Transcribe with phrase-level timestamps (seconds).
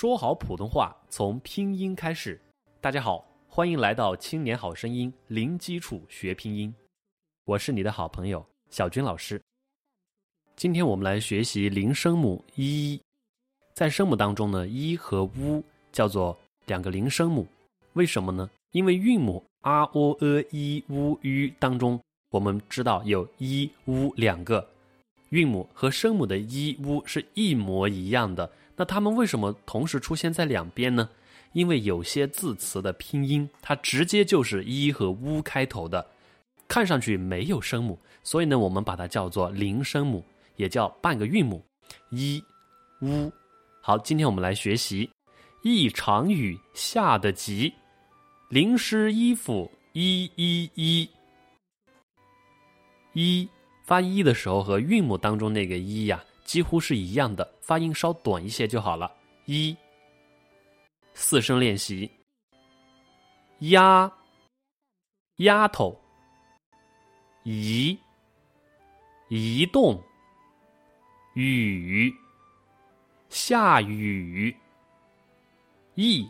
[0.00, 2.40] 说好普通话从拼音开始。
[2.80, 6.74] 大家好，欢迎来到《青年好声音》，零基础学拼音。
[7.44, 9.38] 我是你的好朋友小军老师。
[10.56, 12.98] 今天我们来学习零声母一。
[13.74, 15.62] 在声母当中呢，一和乌
[15.92, 17.46] 叫做两个零声母。
[17.92, 18.48] 为什么呢？
[18.70, 24.66] 因为韵母 r o e i u u 当中，我们知道有一乌两个
[25.30, 28.50] 韵母和声母的一乌是一模一样的。
[28.76, 31.08] 那它们为什么同时出现在两边呢？
[31.52, 36.06] 因为有些字词的拼音，它直接就是一和乌开头的，
[36.68, 40.24] 看上去没有声母，所以呢，我们把它叫做零声母，
[40.54, 41.60] 也叫半个韵母，
[42.10, 42.40] 一
[43.02, 43.32] 乌。
[43.82, 45.10] 好，今天我们来学习，
[45.62, 47.72] 一场雨下得急，
[48.48, 51.08] 淋湿衣服一一一。
[53.12, 53.48] 一
[53.90, 56.24] 发一的时候和韵母当中那个一呀。
[56.44, 59.12] 几乎是一样的，发音稍短一些就好了。
[59.46, 59.76] 一，
[61.12, 62.08] 四声练习。
[63.60, 64.12] 丫，
[65.36, 66.00] 丫头。
[67.44, 67.98] 移，
[69.28, 70.00] 移动。
[71.34, 72.12] 雨，
[73.28, 74.56] 下雨。
[75.94, 76.28] 译，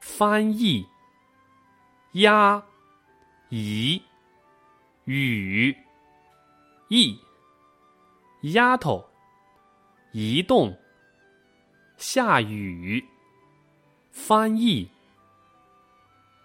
[0.00, 0.84] 翻译。
[2.12, 2.60] 鸭，
[3.48, 4.00] 移，
[5.04, 5.76] 雨，
[6.94, 7.18] 译。
[8.52, 9.08] 丫头，
[10.12, 10.78] 移动，
[11.96, 13.02] 下雨，
[14.12, 14.88] 翻译，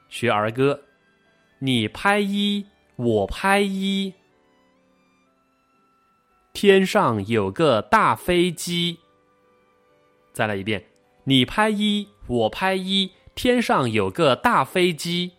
[0.08, 0.82] 学儿歌，
[1.60, 4.14] 你拍一，我拍一，
[6.54, 9.00] 天上有个大飞机。
[10.32, 10.86] 再来一遍，
[11.26, 15.34] 你拍一，我拍一，天上有个大飞机。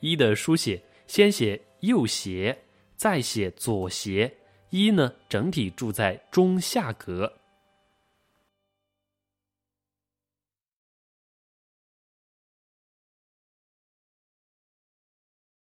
[0.00, 2.58] 一的书写，先写右斜。
[2.96, 4.32] 再写左斜，
[4.70, 7.30] 一呢整体住在中下格。